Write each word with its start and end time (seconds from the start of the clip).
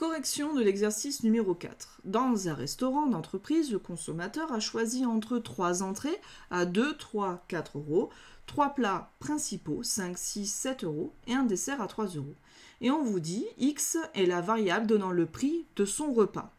Correction 0.00 0.54
de 0.54 0.62
l'exercice 0.62 1.24
numéro 1.24 1.52
4. 1.52 2.00
Dans 2.04 2.48
un 2.48 2.54
restaurant 2.54 3.04
d'entreprise, 3.04 3.70
le 3.70 3.78
consommateur 3.78 4.50
a 4.50 4.58
choisi 4.58 5.04
entre 5.04 5.38
3 5.38 5.82
entrées 5.82 6.18
à 6.50 6.64
2, 6.64 6.96
3, 6.96 7.44
4 7.48 7.76
euros, 7.76 8.08
3 8.46 8.70
plats 8.70 9.10
principaux, 9.18 9.82
5, 9.82 10.16
6, 10.16 10.46
7 10.46 10.84
euros, 10.84 11.12
et 11.26 11.34
un 11.34 11.44
dessert 11.44 11.82
à 11.82 11.86
3 11.86 12.06
euros. 12.16 12.32
Et 12.80 12.90
on 12.90 13.02
vous 13.04 13.20
dit 13.20 13.44
X 13.58 13.98
est 14.14 14.24
la 14.24 14.40
variable 14.40 14.86
donnant 14.86 15.10
le 15.10 15.26
prix 15.26 15.66
de 15.76 15.84
son 15.84 16.14
repas. 16.14 16.50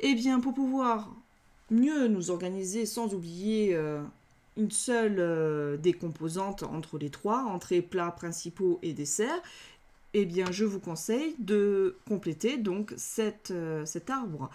Eh 0.00 0.14
bien, 0.14 0.40
pour 0.40 0.52
pouvoir 0.52 1.10
mieux 1.70 2.06
nous 2.06 2.30
organiser 2.30 2.84
sans 2.84 3.14
oublier 3.14 3.74
euh, 3.74 4.02
une 4.58 4.70
seule 4.70 5.16
euh, 5.20 5.78
des 5.78 5.94
composantes 5.94 6.64
entre 6.64 6.98
les 6.98 7.08
trois, 7.08 7.44
entrées, 7.44 7.80
plats 7.80 8.10
principaux 8.10 8.78
et 8.82 8.92
desserts, 8.92 9.40
eh 10.14 10.24
bien, 10.24 10.50
je 10.50 10.64
vous 10.64 10.80
conseille 10.80 11.34
de 11.38 11.96
compléter 12.08 12.56
donc 12.58 12.94
euh, 13.18 13.86
cet 13.86 14.10
arbre 14.10 14.50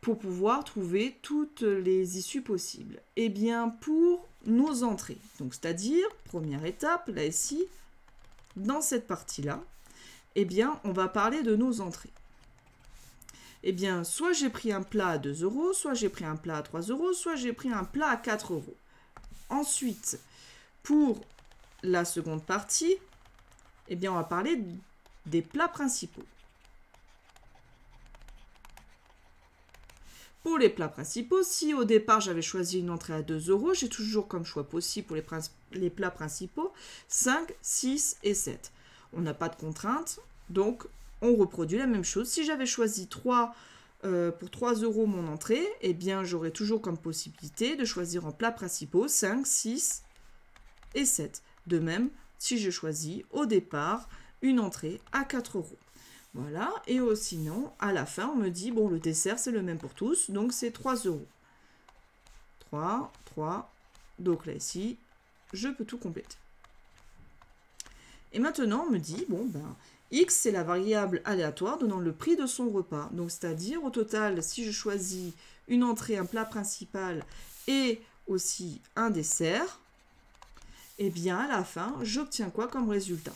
pour 0.00 0.18
pouvoir 0.18 0.64
trouver 0.64 1.16
toutes 1.22 1.62
les 1.62 2.18
issues 2.18 2.42
possibles. 2.42 3.00
Eh 3.16 3.28
bien, 3.28 3.68
pour 3.68 4.26
nos 4.46 4.84
entrées, 4.84 5.18
donc 5.40 5.54
c'est-à-dire, 5.54 6.06
première 6.24 6.64
étape, 6.64 7.08
là 7.08 7.24
ici, 7.24 7.64
dans 8.56 8.80
cette 8.80 9.06
partie-là, 9.06 9.60
eh 10.34 10.44
bien, 10.44 10.78
on 10.84 10.92
va 10.92 11.08
parler 11.08 11.42
de 11.42 11.56
nos 11.56 11.80
entrées. 11.80 12.12
Eh 13.64 13.72
bien, 13.72 14.04
soit 14.04 14.32
j'ai 14.32 14.50
pris 14.50 14.72
un 14.72 14.82
plat 14.82 15.08
à 15.08 15.18
2 15.18 15.42
euros, 15.42 15.72
soit 15.72 15.94
j'ai 15.94 16.08
pris 16.08 16.24
un 16.24 16.36
plat 16.36 16.58
à 16.58 16.62
3 16.62 16.82
euros, 16.82 17.12
soit 17.12 17.34
j'ai 17.34 17.52
pris 17.52 17.72
un 17.72 17.84
plat 17.84 18.10
à 18.10 18.16
4 18.16 18.52
euros. 18.52 18.76
Ensuite, 19.48 20.20
pour 20.82 21.20
la 21.82 22.04
seconde 22.04 22.44
partie, 22.44 22.94
eh 23.88 23.96
bien, 23.96 24.12
on 24.12 24.16
va 24.16 24.24
parler 24.24 24.62
des 25.28 25.42
plats 25.42 25.68
principaux. 25.68 26.24
Pour 30.42 30.56
les 30.56 30.68
plats 30.68 30.88
principaux, 30.88 31.42
si 31.42 31.74
au 31.74 31.84
départ 31.84 32.20
j'avais 32.20 32.42
choisi 32.42 32.78
une 32.78 32.90
entrée 32.90 33.12
à 33.12 33.22
2 33.22 33.50
euros, 33.50 33.74
j'ai 33.74 33.88
toujours 33.88 34.28
comme 34.28 34.44
choix 34.44 34.68
possible 34.68 35.06
pour 35.06 35.16
les, 35.16 35.24
les 35.72 35.90
plats 35.90 36.10
principaux 36.10 36.72
5, 37.08 37.54
6 37.60 38.18
et 38.22 38.34
7. 38.34 38.72
On 39.12 39.20
n'a 39.20 39.34
pas 39.34 39.48
de 39.48 39.56
contrainte, 39.56 40.20
donc 40.48 40.86
on 41.20 41.34
reproduit 41.34 41.78
la 41.78 41.86
même 41.86 42.04
chose. 42.04 42.28
Si 42.28 42.44
j'avais 42.44 42.66
choisi 42.66 43.08
3 43.08 43.54
euh, 44.04 44.30
pour 44.30 44.50
3 44.50 44.74
euros 44.76 45.06
mon 45.06 45.26
entrée, 45.26 45.66
eh 45.80 45.92
bien 45.92 46.22
j'aurais 46.22 46.52
toujours 46.52 46.80
comme 46.80 46.98
possibilité 46.98 47.74
de 47.74 47.84
choisir 47.84 48.24
en 48.24 48.32
plats 48.32 48.52
principaux 48.52 49.08
5, 49.08 49.46
6 49.46 50.02
et 50.94 51.04
7. 51.04 51.42
De 51.66 51.78
même, 51.78 52.10
si 52.38 52.58
je 52.58 52.70
choisis 52.70 53.22
au 53.30 53.44
départ 53.44 54.08
une 54.42 54.60
entrée 54.60 55.00
à 55.12 55.24
4 55.24 55.58
euros. 55.58 55.78
Voilà, 56.34 56.70
et 56.86 57.00
sinon, 57.16 57.72
à 57.80 57.92
la 57.92 58.06
fin, 58.06 58.28
on 58.28 58.36
me 58.36 58.50
dit, 58.50 58.70
bon, 58.70 58.88
le 58.88 58.98
dessert, 58.98 59.38
c'est 59.38 59.50
le 59.50 59.62
même 59.62 59.78
pour 59.78 59.94
tous, 59.94 60.30
donc 60.30 60.52
c'est 60.52 60.70
3 60.70 60.96
euros. 61.06 61.26
3, 62.60 63.12
3, 63.24 63.72
donc 64.18 64.46
là, 64.46 64.52
ici, 64.52 64.98
je 65.52 65.68
peux 65.68 65.84
tout 65.84 65.98
compléter. 65.98 66.36
Et 68.32 68.38
maintenant, 68.38 68.84
on 68.86 68.90
me 68.90 68.98
dit, 68.98 69.24
bon, 69.28 69.46
ben, 69.46 69.74
X, 70.10 70.34
c'est 70.34 70.50
la 70.50 70.62
variable 70.62 71.22
aléatoire 71.24 71.78
donnant 71.78 71.98
le 71.98 72.12
prix 72.12 72.36
de 72.36 72.46
son 72.46 72.70
repas. 72.70 73.08
Donc, 73.12 73.30
c'est-à-dire, 73.30 73.82
au 73.82 73.90
total, 73.90 74.42
si 74.42 74.64
je 74.64 74.70
choisis 74.70 75.32
une 75.66 75.82
entrée, 75.82 76.18
un 76.18 76.26
plat 76.26 76.44
principal 76.44 77.24
et 77.66 78.00
aussi 78.26 78.80
un 78.96 79.10
dessert, 79.10 79.80
eh 80.98 81.10
bien, 81.10 81.38
à 81.38 81.48
la 81.48 81.64
fin, 81.64 81.96
j'obtiens 82.02 82.50
quoi 82.50 82.68
comme 82.68 82.88
résultat? 82.88 83.34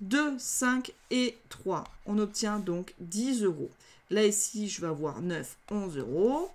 2, 0.00 0.38
5 0.38 0.92
et 1.10 1.36
3. 1.48 1.84
On 2.06 2.18
obtient 2.18 2.58
donc 2.58 2.94
10 3.00 3.42
euros. 3.44 3.70
Là, 4.10 4.26
ici, 4.26 4.68
je 4.68 4.80
vais 4.80 4.88
avoir 4.88 5.20
9, 5.20 5.56
11 5.70 5.96
euros. 5.98 6.50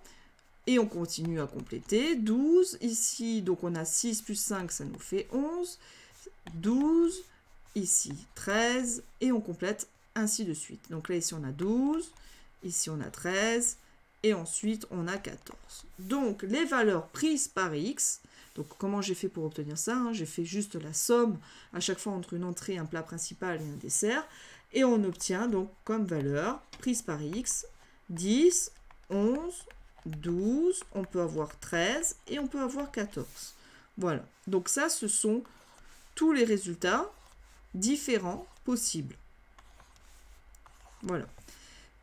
Et 0.66 0.78
on 0.78 0.86
continue 0.86 1.40
à 1.40 1.46
compléter. 1.46 2.16
12, 2.16 2.78
ici, 2.80 3.40
donc 3.40 3.62
on 3.62 3.74
a 3.76 3.84
6 3.84 4.22
plus 4.22 4.34
5, 4.34 4.72
ça 4.72 4.84
nous 4.84 4.98
fait 4.98 5.28
11. 5.32 5.78
12, 6.54 7.22
ici 7.76 8.12
13, 8.34 9.02
et 9.20 9.30
on 9.30 9.40
complète 9.40 9.88
ainsi 10.16 10.44
de 10.44 10.54
suite. 10.54 10.90
Donc 10.90 11.08
là, 11.08 11.16
ici, 11.16 11.34
on 11.34 11.44
a 11.44 11.52
12, 11.52 12.10
ici, 12.64 12.90
on 12.90 13.00
a 13.00 13.10
13, 13.10 13.76
et 14.22 14.34
ensuite, 14.34 14.86
on 14.90 15.06
a 15.06 15.18
14. 15.18 15.56
Donc, 16.00 16.42
les 16.42 16.64
valeurs 16.64 17.06
prises 17.08 17.48
par 17.48 17.74
x, 17.74 18.20
donc 18.56 18.66
comment 18.78 19.02
j'ai 19.02 19.14
fait 19.14 19.28
pour 19.28 19.44
obtenir 19.44 19.78
ça 19.78 19.94
hein? 19.94 20.12
J'ai 20.12 20.26
fait 20.26 20.44
juste 20.44 20.74
la 20.74 20.92
somme 20.92 21.38
à 21.72 21.80
chaque 21.80 21.98
fois 21.98 22.12
entre 22.12 22.34
une 22.34 22.44
entrée, 22.44 22.78
un 22.78 22.86
plat 22.86 23.02
principal 23.02 23.60
et 23.60 23.64
un 23.64 23.76
dessert. 23.76 24.26
Et 24.72 24.82
on 24.84 25.04
obtient 25.04 25.46
donc 25.46 25.70
comme 25.84 26.06
valeur 26.06 26.60
prise 26.78 27.02
par 27.02 27.22
x 27.22 27.66
10, 28.10 28.72
11, 29.10 29.38
12, 30.06 30.84
on 30.94 31.04
peut 31.04 31.20
avoir 31.20 31.58
13 31.58 32.16
et 32.28 32.38
on 32.38 32.46
peut 32.46 32.60
avoir 32.60 32.90
14. 32.90 33.54
Voilà. 33.98 34.24
Donc 34.46 34.68
ça, 34.68 34.88
ce 34.88 35.08
sont 35.08 35.42
tous 36.14 36.32
les 36.32 36.44
résultats 36.44 37.10
différents 37.74 38.46
possibles. 38.64 39.16
Voilà. 41.02 41.26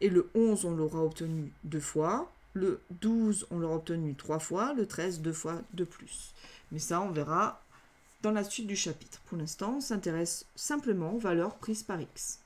Et 0.02 0.09
le 0.09 0.30
11, 0.35 0.66
on 0.66 0.72
l'aura 0.72 1.03
obtenu 1.03 1.52
deux 1.64 1.80
fois. 1.80 2.31
Le 2.53 2.81
12, 2.91 3.47
on 3.50 3.59
l'aura 3.59 3.75
obtenu 3.75 4.16
trois 4.16 4.40
fois. 4.40 4.74
Le 4.74 4.86
13, 4.86 5.22
deux 5.22 5.34
fois 5.34 5.62
de 5.74 5.84
plus. 5.84 6.34
Mais 6.72 6.80
ça, 6.80 7.02
on 7.02 7.12
verra 7.12 7.64
dans 8.22 8.31
la 8.31 8.44
suite 8.44 8.68
du 8.68 8.75
chapitre. 8.75 9.19
Pour 9.25 9.38
l'instant, 9.38 9.75
on 9.78 9.81
s'intéresse 9.81 10.46
simplement 10.56 11.14
aux 11.14 11.19
valeurs 11.19 11.56
prises 11.56 11.84
par 11.84 12.00
x. 12.00 12.42